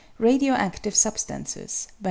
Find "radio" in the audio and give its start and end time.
0.17-0.55